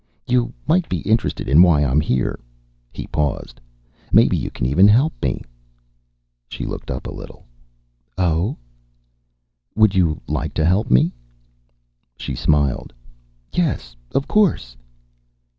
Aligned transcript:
"You 0.25 0.51
might 0.67 0.89
be 0.89 1.01
interested 1.01 1.47
in 1.47 1.61
why 1.61 1.83
I'm 1.85 2.01
here." 2.01 2.39
He 2.91 3.05
paused. 3.05 3.61
"Maybe 4.11 4.35
you 4.35 4.49
can 4.49 4.65
even 4.65 4.87
help 4.87 5.13
me." 5.21 5.43
She 6.49 6.65
looked 6.65 6.89
up 6.89 7.05
a 7.05 7.11
little. 7.13 7.45
"Oh?" 8.17 8.57
"Would 9.75 9.93
you 9.93 10.19
like 10.27 10.55
to 10.55 10.65
help 10.65 10.89
me?" 10.89 11.13
She 12.17 12.33
smiled. 12.33 12.91
"Yes. 13.53 13.95
Of 14.09 14.27
course." 14.27 14.75